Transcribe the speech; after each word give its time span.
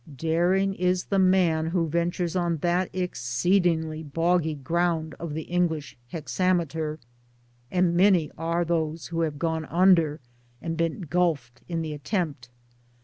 1 0.07 0.15
Daring 0.15 0.73
is 0.73 1.03
the 1.03 1.19
man 1.19 1.67
who 1.67 1.87
ventures 1.87 2.35
on 2.35 2.57
that 2.57 2.89
exceedingly 2.91 4.01
boggy 4.01 4.55
ground 4.55 5.13
of 5.19 5.35
the 5.35 5.43
English 5.43 5.95
hexameter, 6.07 6.97
and 7.69 7.95
many 7.95 8.31
are 8.35 8.65
those 8.65 9.09
who 9.09 9.21
have 9.21 9.37
gone 9.37 9.65
under 9.65 10.19
and 10.59 10.75
been 10.75 11.01
gulfed 11.03 11.61
in 11.67 11.83
the 11.83 11.93
attempt. 11.93 12.49